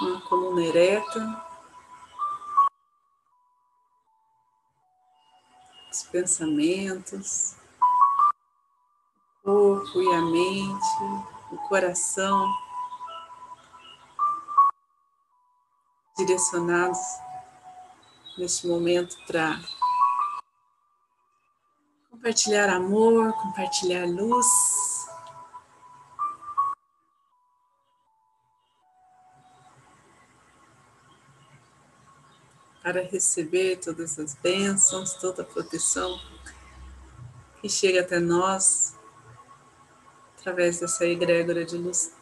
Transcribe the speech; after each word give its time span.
uma 0.00 0.20
coluna 0.22 0.62
ereta, 0.62 1.44
os 5.90 6.02
pensamentos, 6.04 7.56
o 9.42 9.44
corpo 9.44 10.02
e 10.02 10.14
a 10.14 10.22
mente, 10.22 11.24
o 11.52 11.56
coração. 11.68 12.52
Direcionados 16.18 16.98
neste 18.38 18.66
momento 18.66 19.16
para 19.26 19.60
compartilhar 22.10 22.70
amor, 22.70 23.32
compartilhar 23.34 24.06
luz. 24.06 24.95
Para 32.86 33.02
receber 33.02 33.78
todas 33.78 34.16
as 34.16 34.36
bênçãos, 34.36 35.14
toda 35.14 35.42
a 35.42 35.44
proteção 35.44 36.20
que 37.60 37.68
chega 37.68 38.00
até 38.00 38.20
nós 38.20 38.94
através 40.38 40.78
dessa 40.78 41.04
egrégora 41.04 41.64
de 41.64 41.76
luz 41.76 42.12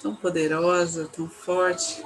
tão 0.00 0.16
poderosa, 0.16 1.06
tão 1.06 1.30
forte. 1.30 2.02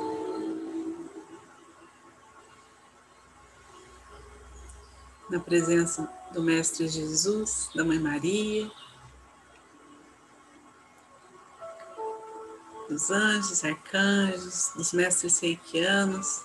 Na 5.30 5.40
presença 5.40 6.06
do 6.34 6.42
Mestre 6.42 6.86
Jesus, 6.88 7.70
da 7.74 7.82
Mãe 7.82 7.98
Maria, 7.98 8.70
dos 12.88 13.10
anjos, 13.10 13.64
arcanjos, 13.64 14.72
dos 14.76 14.92
mestres 14.92 15.40
reikianos, 15.40 16.44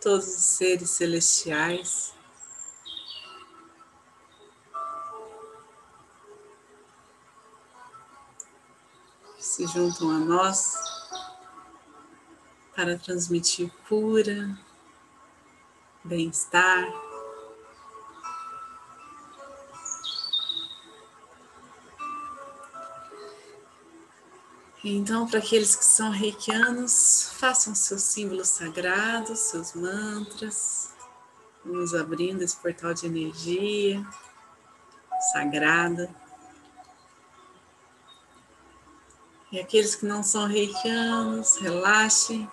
todos 0.00 0.26
os 0.26 0.44
seres 0.44 0.90
celestiais. 0.90 2.16
se 9.58 9.66
juntam 9.66 10.10
a 10.10 10.18
nós 10.20 10.74
para 12.76 12.96
transmitir 12.96 13.72
cura, 13.88 14.56
bem-estar. 16.04 17.07
Então, 24.84 25.26
para 25.26 25.40
aqueles 25.40 25.74
que 25.74 25.84
são 25.84 26.10
reikianos, 26.10 27.30
façam 27.32 27.74
seus 27.74 28.02
símbolos 28.02 28.48
sagrados, 28.48 29.40
seus 29.40 29.72
mantras. 29.74 30.94
Vamos 31.64 31.92
abrindo 31.94 32.42
esse 32.42 32.56
portal 32.56 32.94
de 32.94 33.06
energia 33.06 34.06
sagrada. 35.32 36.08
E 39.50 39.58
aqueles 39.58 39.96
que 39.96 40.06
não 40.06 40.22
são 40.22 40.46
reikianos, 40.46 41.56
relaxem. 41.56 42.48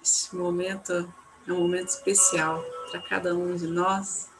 Este 0.00 0.36
momento 0.36 1.12
é 1.48 1.52
um 1.52 1.58
momento 1.58 1.88
especial 1.88 2.62
para 2.90 3.02
cada 3.02 3.34
um 3.34 3.56
de 3.56 3.66
nós. 3.66 4.30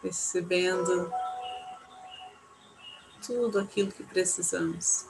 Percebendo 0.00 1.12
tudo 3.26 3.60
aquilo 3.60 3.90
que 3.90 4.02
precisamos. 4.04 5.06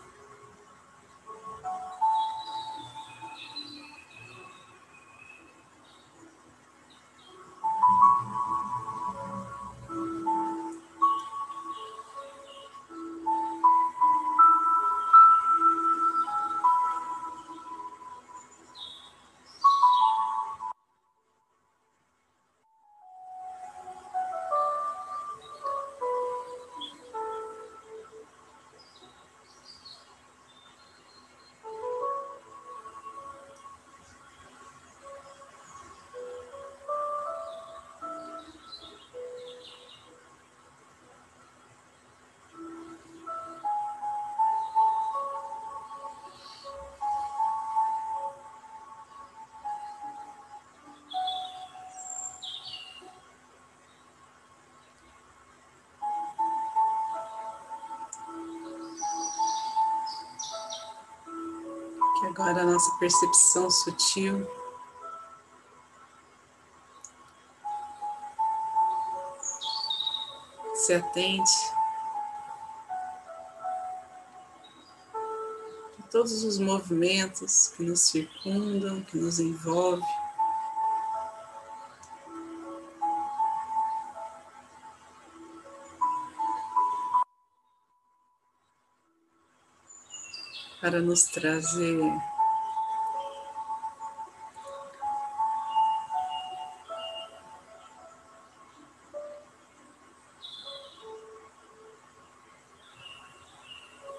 Agora 62.38 62.62
a 62.62 62.66
nossa 62.66 62.96
percepção 62.98 63.68
sutil 63.68 64.48
se 70.72 70.94
atente 70.94 71.52
a 75.98 76.02
todos 76.12 76.44
os 76.44 76.60
movimentos 76.60 77.72
que 77.76 77.82
nos 77.82 78.02
circundam, 78.02 79.02
que 79.02 79.18
nos 79.18 79.40
envolvem. 79.40 80.27
Para 90.88 91.02
nos 91.02 91.24
trazer 91.24 92.00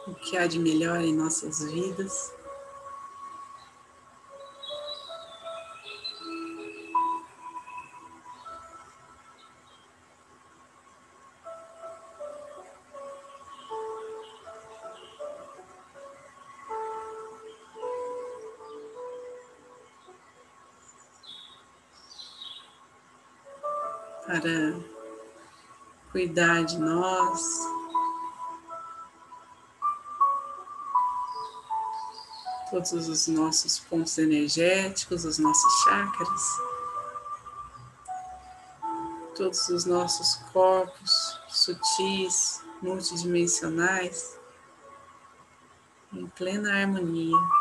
o 0.05 0.13
que 0.13 0.37
há 0.37 0.45
de 0.45 0.59
melhor 0.59 1.01
em 1.01 1.11
nossas 1.11 1.63
vidas. 1.63 2.38
Para 24.29 24.79
cuidar 26.11 26.63
de 26.63 26.77
nós. 26.77 27.41
Todos 32.69 33.09
os 33.09 33.27
nossos 33.27 33.79
pontos 33.79 34.15
energéticos, 34.19 35.25
os 35.25 35.39
nossos 35.39 35.73
chakras, 35.83 36.41
todos 39.35 39.67
os 39.69 39.85
nossos 39.85 40.35
corpos 40.53 41.41
sutis, 41.47 42.61
multidimensionais, 42.83 44.37
em 46.13 46.27
plena 46.27 46.83
harmonia. 46.83 47.58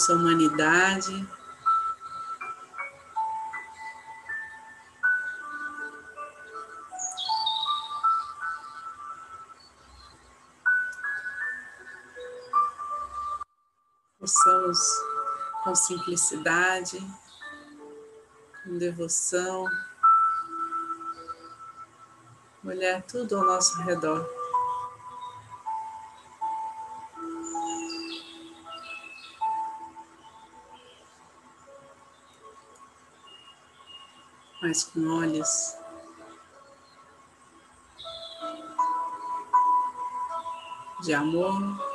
nossa 0.00 0.14
humanidade. 0.14 1.28
Possamos, 14.18 14.78
com 15.62 15.74
simplicidade, 15.74 16.98
com 18.64 18.78
devoção, 18.78 19.66
olhar 22.64 23.02
tudo 23.02 23.36
ao 23.36 23.44
nosso 23.44 23.82
redor. 23.82 24.39
Com 34.70 35.18
olhos 35.18 35.76
de 41.02 41.12
amor. 41.12 41.90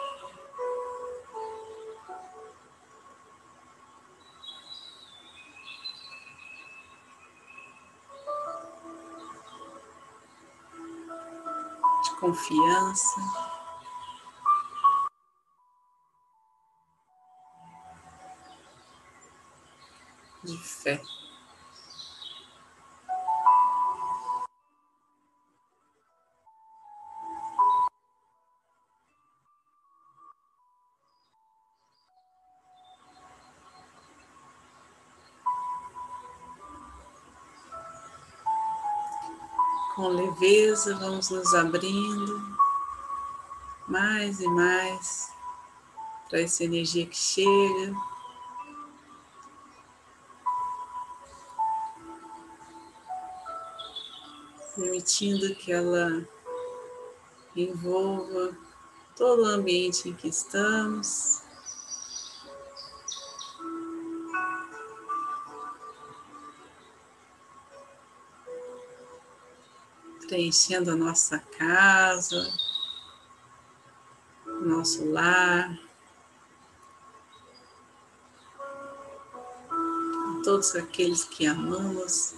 confiança. 12.20 13.22
De 20.44 20.58
fé. 20.58 21.02
Com 39.96 40.10
leveza, 40.10 40.94
vamos 40.96 41.30
nos 41.30 41.54
abrindo 41.54 42.58
mais 43.88 44.42
e 44.42 44.48
mais 44.48 45.32
para 46.30 46.42
essa 46.42 46.66
energia 46.66 47.06
que 47.06 47.16
chega. 47.16 47.96
Permitindo 54.76 55.56
que 55.56 55.72
ela 55.72 56.28
envolva 57.56 58.58
todo 59.16 59.44
o 59.44 59.46
ambiente 59.46 60.10
em 60.10 60.14
que 60.14 60.28
estamos. 60.28 61.45
Preenchendo 70.36 70.92
a 70.92 70.96
nossa 70.98 71.40
casa, 71.40 72.54
nosso 74.66 75.10
lar, 75.10 75.80
todos 80.44 80.76
aqueles 80.76 81.24
que 81.24 81.46
amamos. 81.46 82.36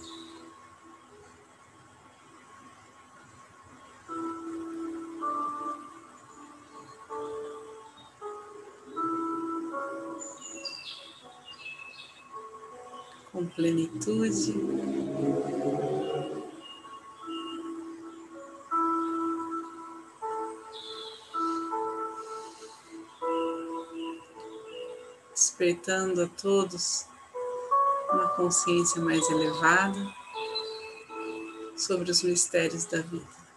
Com 13.32 13.44
plenitude. 13.48 14.54
Despertando 25.68 26.22
a 26.22 26.26
todos 26.26 27.06
uma 28.10 28.28
consciência 28.30 29.02
mais 29.02 29.28
elevada 29.28 29.98
sobre 31.76 32.10
os 32.10 32.22
mistérios 32.22 32.86
da 32.86 33.02
vida. 33.02 33.47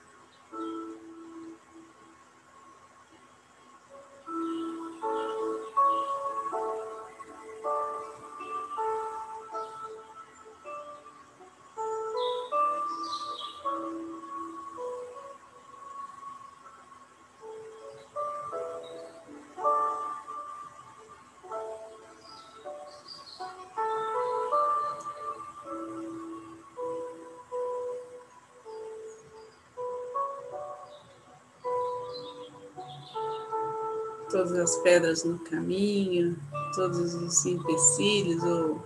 Todas 34.32 34.54
as 34.54 34.78
pedras 34.78 35.24
no 35.24 35.38
caminho, 35.40 36.40
todos 36.74 37.14
os 37.14 37.46
empecilhos 37.46 38.42
ou 38.44 38.82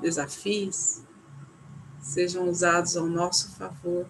desafios 0.00 1.02
sejam 2.00 2.48
usados 2.48 2.96
ao 2.96 3.06
nosso 3.06 3.50
favor. 3.56 4.06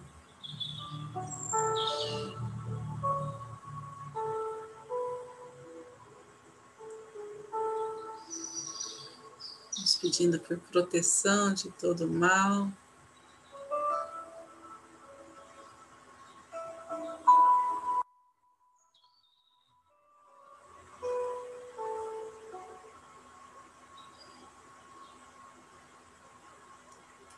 Nos 9.79 9.95
pedindo 9.95 10.39
por 10.39 10.57
proteção 10.71 11.53
de 11.53 11.69
todo 11.71 12.07
mal. 12.07 12.71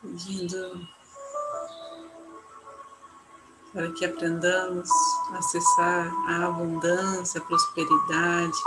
Pedindo 0.02 0.88
para 3.72 3.90
que 3.92 4.04
aprendamos 4.04 4.90
a 5.32 5.38
acessar 5.38 6.12
a 6.28 6.46
abundância, 6.46 7.40
a 7.40 7.44
prosperidade, 7.44 8.58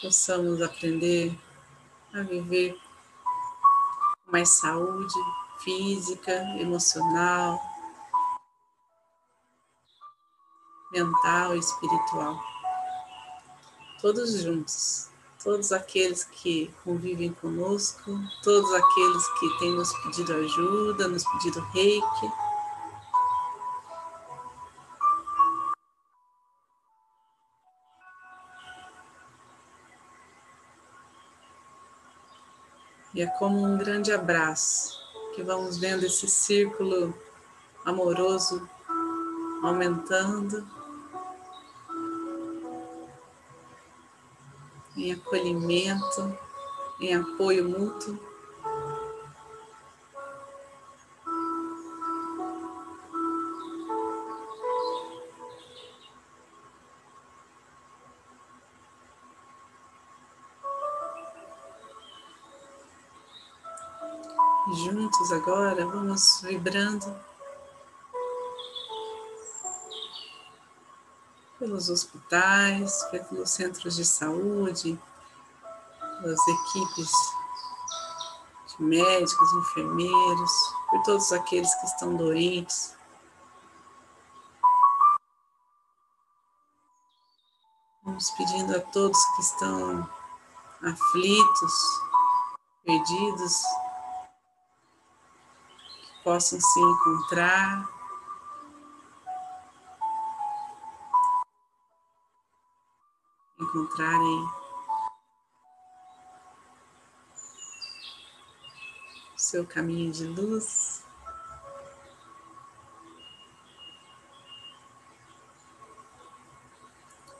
possamos 0.00 0.62
aprender 0.62 1.38
a 2.14 2.22
viver 2.22 2.72
com 4.24 4.32
mais 4.32 4.48
saúde 4.48 5.14
física, 5.58 6.32
emocional, 6.58 7.60
mental 10.92 11.54
e 11.54 11.58
espiritual, 11.58 12.42
todos 14.00 14.40
juntos 14.40 15.09
todos 15.42 15.72
aqueles 15.72 16.24
que 16.24 16.72
convivem 16.84 17.32
conosco, 17.32 18.18
todos 18.42 18.70
aqueles 18.74 19.28
que 19.38 19.58
têm 19.58 19.74
nos 19.74 19.92
pedido 20.02 20.34
ajuda, 20.34 21.08
nos 21.08 21.24
pedido 21.24 21.60
reiki. 21.72 22.32
E 33.14 33.22
é 33.22 33.26
como 33.38 33.64
um 33.64 33.76
grande 33.76 34.12
abraço 34.12 34.98
que 35.34 35.42
vamos 35.42 35.78
vendo 35.78 36.04
esse 36.04 36.28
círculo 36.28 37.12
amoroso 37.84 38.68
aumentando 39.62 40.79
em 45.00 45.12
acolhimento, 45.12 46.38
em 47.00 47.14
apoio 47.14 47.68
mútuo. 47.68 48.18
Juntos 64.72 65.32
agora 65.32 65.84
vamos 65.86 66.42
vibrando 66.42 67.29
pelos 71.70 71.88
hospitais, 71.88 73.04
pelos 73.12 73.50
centros 73.50 73.94
de 73.94 74.04
saúde, 74.04 74.98
pelas 76.20 76.40
equipes 76.48 77.10
de 78.66 78.82
médicos, 78.82 79.52
enfermeiros, 79.52 80.50
por 80.90 81.02
todos 81.04 81.32
aqueles 81.32 81.72
que 81.76 81.86
estão 81.86 82.16
doentes. 82.16 82.96
Vamos 88.02 88.30
pedindo 88.32 88.76
a 88.76 88.80
todos 88.80 89.24
que 89.36 89.42
estão 89.42 90.10
aflitos, 90.82 91.72
perdidos, 92.84 93.62
que 95.86 96.24
possam 96.24 96.60
se 96.60 96.80
encontrar. 96.80 97.99
Encontrarem 103.70 104.50
seu 109.36 109.64
caminho 109.64 110.10
de 110.10 110.26
luz. 110.26 111.04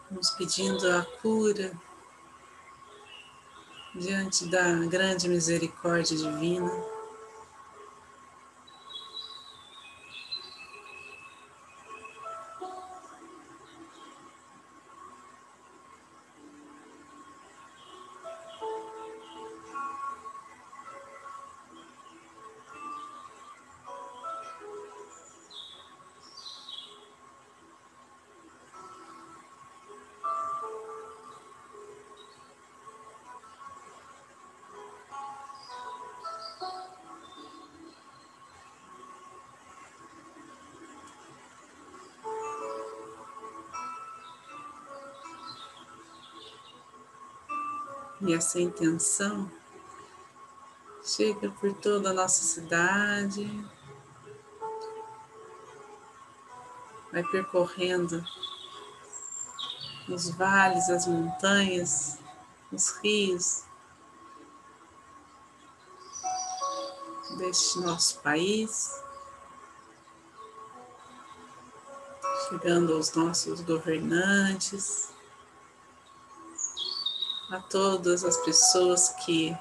Vamos 0.09 0.31
pedindo 0.31 0.89
a 0.93 1.05
cura 1.21 1.73
diante 3.97 4.47
da 4.47 4.73
grande 4.87 5.29
misericórdia 5.29 6.17
divina. 6.17 7.00
E 48.23 48.35
essa 48.35 48.61
intenção 48.61 49.51
chega 51.03 51.51
por 51.51 51.73
toda 51.73 52.11
a 52.11 52.13
nossa 52.13 52.43
cidade, 52.43 53.49
vai 57.11 57.23
percorrendo 57.25 58.23
os 60.07 60.29
vales, 60.31 60.91
as 60.91 61.07
montanhas, 61.07 62.19
os 62.71 62.91
rios 62.99 63.65
deste 67.39 67.81
nosso 67.81 68.19
país, 68.21 69.03
chegando 72.49 72.93
aos 72.93 73.15
nossos 73.15 73.63
governantes 73.63 75.20
a 77.51 77.59
todas 77.59 78.25
as 78.25 78.37
pessoas 78.39 79.09
que 79.25 79.57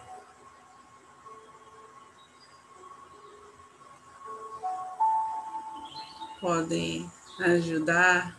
podem 6.39 7.11
ajudar 7.39 8.37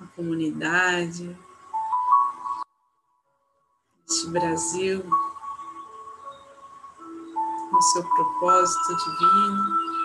a 0.00 0.06
comunidade, 0.14 1.34
este 4.06 4.28
Brasil, 4.28 5.02
no 7.72 7.82
seu 7.82 8.02
propósito 8.02 8.96
divino. 8.96 9.99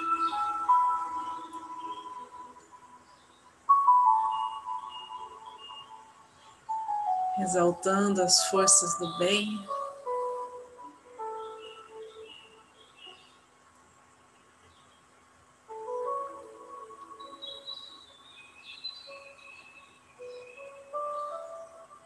Exaltando 7.46 8.24
as 8.24 8.48
forças 8.48 8.98
do 8.98 9.18
bem. 9.20 9.64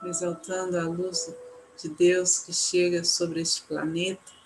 Exaltando 0.03 0.77
a 0.77 0.83
luz 0.83 1.33
de 1.81 1.87
Deus 1.89 2.39
que 2.39 2.51
chega 2.51 3.05
sobre 3.05 3.41
este 3.41 3.61
planeta. 3.61 4.38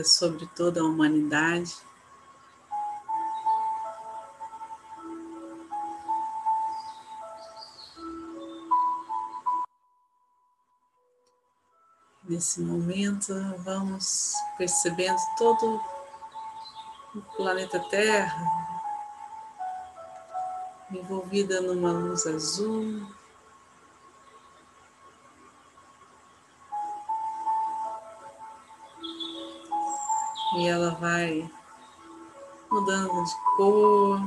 Chega 0.00 0.04
sobre 0.04 0.46
toda 0.46 0.80
a 0.80 0.84
humanidade. 0.84 1.76
Nesse 12.28 12.60
momento, 12.60 13.34
vamos 13.64 14.34
percebendo 14.56 15.18
todo 15.36 15.80
o 17.14 17.20
planeta 17.36 17.80
Terra 17.90 18.80
envolvida 20.92 21.60
numa 21.60 21.92
luz 21.92 22.26
azul. 22.26 23.19
E 30.56 30.66
ela 30.66 30.90
vai 30.90 31.48
mudando 32.70 33.24
de 33.24 33.34
cor. 33.56 34.20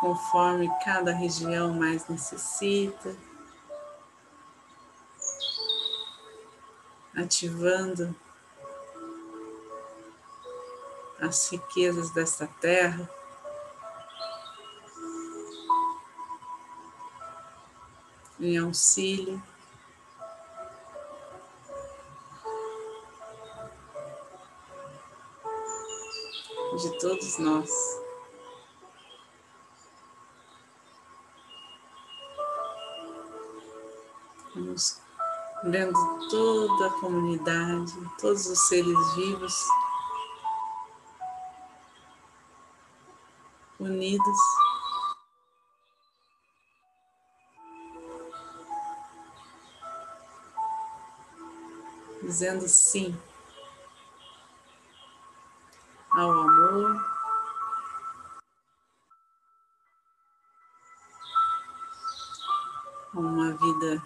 Conforme 0.00 0.70
cada 0.84 1.12
região 1.12 1.72
mais 1.72 2.06
necessita, 2.06 3.16
ativando 7.16 8.14
as 11.20 11.50
riquezas 11.50 12.10
desta 12.10 12.46
terra. 12.60 13.15
Em 18.40 18.58
auxílio. 18.58 19.42
De 26.80 26.98
todos 26.98 27.38
nós. 27.38 27.70
Vamos 34.54 35.00
vendo 35.64 36.28
toda 36.28 36.86
a 36.86 37.00
comunidade, 37.00 37.92
todos 38.20 38.46
os 38.46 38.68
seres 38.68 39.14
vivos 39.14 39.54
unidos. 43.80 44.38
Dizendo 52.26 52.66
sim 52.66 53.16
ao 56.10 56.32
amor. 56.32 57.16
a 63.14 63.18
Uma 63.18 63.52
vida 63.52 64.02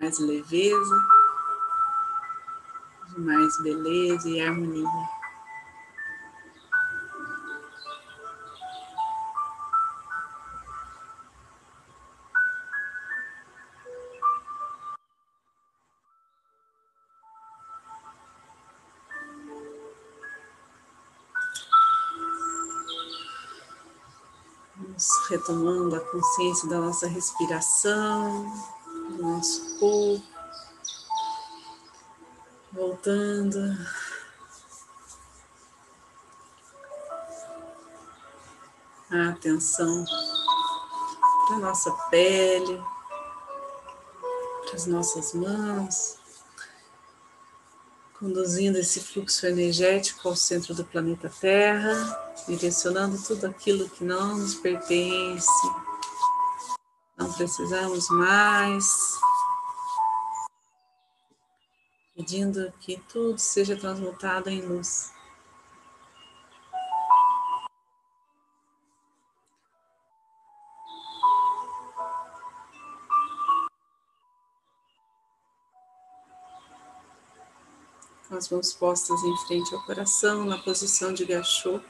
mais 0.00 0.18
leveza. 0.18 1.18
mais 3.18 3.62
beleza 3.62 4.28
e 4.30 4.40
harmonia. 4.40 5.17
Retomando 25.48 25.96
a 25.96 26.00
consciência 26.00 26.68
da 26.68 26.78
nossa 26.78 27.06
respiração, 27.06 28.44
do 28.84 29.22
nosso 29.22 29.78
corpo, 29.78 30.22
voltando. 32.70 33.58
A 39.10 39.30
atenção 39.30 40.04
para 41.46 41.56
a 41.56 41.60
nossa 41.60 41.90
pele, 42.10 42.82
para 44.66 44.74
as 44.74 44.84
nossas 44.84 45.32
mãos, 45.32 46.18
conduzindo 48.18 48.76
esse 48.76 49.00
fluxo 49.00 49.46
energético 49.46 50.28
ao 50.28 50.36
centro 50.36 50.74
do 50.74 50.84
planeta 50.84 51.32
Terra 51.40 52.27
direcionando 52.46 53.22
tudo 53.22 53.46
aquilo 53.46 53.88
que 53.88 54.04
não 54.04 54.38
nos 54.38 54.54
pertence, 54.54 55.48
não 57.16 57.32
precisamos 57.32 58.08
mais, 58.10 59.18
pedindo 62.14 62.72
que 62.80 62.96
tudo 63.08 63.38
seja 63.38 63.76
transmutado 63.76 64.48
em 64.48 64.60
luz. 64.60 65.12
Com 78.28 78.36
as 78.36 78.50
mãos 78.50 78.74
postas 78.74 79.22
em 79.22 79.36
frente 79.46 79.74
ao 79.74 79.82
coração, 79.84 80.44
na 80.44 80.58
posição 80.58 81.14
de 81.14 81.24
gachô. 81.24 81.80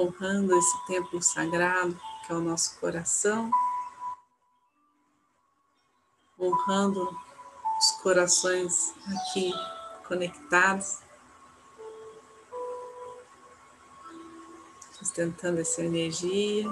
Honrando 0.00 0.56
esse 0.56 0.86
templo 0.86 1.22
sagrado 1.22 1.98
que 2.24 2.32
é 2.32 2.34
o 2.34 2.40
nosso 2.40 2.78
coração, 2.78 3.50
honrando 6.38 7.14
os 7.78 7.90
corações 8.02 8.94
aqui 9.06 9.52
conectados, 10.06 10.98
sustentando 14.92 15.60
essa 15.60 15.82
energia. 15.82 16.66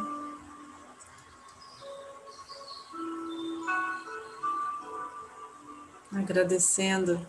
Agradecendo 6.12 7.26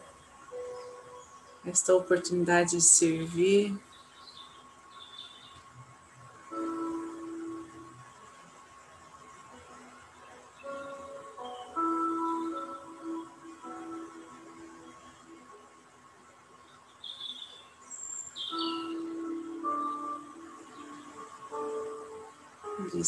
esta 1.66 1.94
oportunidade 1.94 2.72
de 2.72 2.82
servir. 2.82 3.89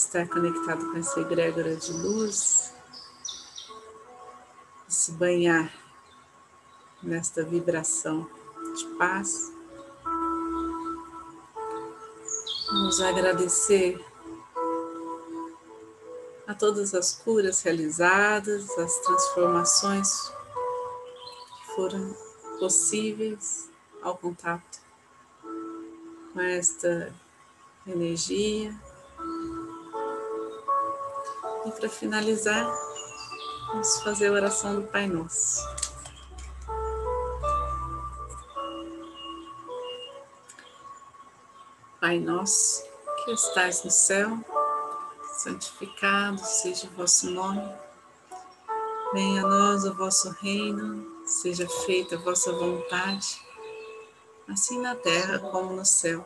Estar 0.01 0.27
conectado 0.27 0.91
com 0.91 0.97
essa 0.97 1.19
egrégora 1.19 1.75
de 1.75 1.93
luz, 1.93 2.73
de 4.87 4.93
se 4.93 5.11
banhar 5.11 5.71
nesta 7.03 7.43
vibração 7.43 8.27
de 8.75 8.85
paz. 8.97 9.53
Vamos 12.67 12.99
agradecer 13.01 14.03
a 16.47 16.53
todas 16.55 16.95
as 16.95 17.13
curas 17.13 17.61
realizadas, 17.61 18.69
as 18.77 18.95
transformações 18.97 20.31
que 21.59 21.75
foram 21.75 22.15
possíveis 22.59 23.69
ao 24.01 24.17
contato 24.17 24.81
com 26.33 26.39
esta 26.39 27.13
energia 27.85 28.75
e 31.65 31.71
para 31.71 31.89
finalizar, 31.89 32.65
vamos 33.67 34.01
fazer 34.01 34.27
a 34.27 34.31
oração 34.31 34.81
do 34.81 34.87
Pai 34.87 35.07
Nosso. 35.07 35.61
Pai 41.99 42.17
nosso, 42.19 42.83
que 43.23 43.31
estais 43.31 43.83
no 43.83 43.91
céu, 43.91 44.39
santificado 45.33 46.39
seja 46.43 46.87
o 46.87 46.97
vosso 46.97 47.29
nome. 47.29 47.61
Venha 49.13 49.45
a 49.45 49.47
nós 49.47 49.85
o 49.85 49.93
vosso 49.93 50.31
reino, 50.41 51.05
seja 51.27 51.69
feita 51.85 52.15
a 52.15 52.17
vossa 52.17 52.51
vontade, 52.53 53.39
assim 54.49 54.81
na 54.81 54.95
terra 54.95 55.37
como 55.37 55.75
no 55.75 55.85
céu. 55.85 56.25